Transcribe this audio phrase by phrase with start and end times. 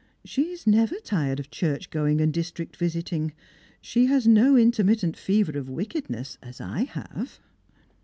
[0.25, 3.33] She is never tired of church going and district visiting;
[3.81, 7.39] she has no intermittent fever of wickedness, as I have."